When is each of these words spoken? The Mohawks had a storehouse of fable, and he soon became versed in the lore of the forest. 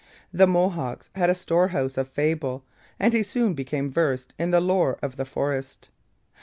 The 0.33 0.47
Mohawks 0.47 1.11
had 1.13 1.29
a 1.29 1.35
storehouse 1.35 1.95
of 1.95 2.07
fable, 2.09 2.65
and 2.99 3.13
he 3.13 3.21
soon 3.21 3.53
became 3.53 3.91
versed 3.91 4.33
in 4.39 4.49
the 4.49 4.59
lore 4.59 4.97
of 5.03 5.15
the 5.15 5.25
forest. 5.25 5.89